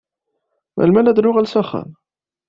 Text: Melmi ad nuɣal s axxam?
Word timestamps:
Melmi 0.75 1.01
ad 1.07 1.19
nuɣal 1.21 1.47
s 1.49 1.55
axxam? 1.61 1.89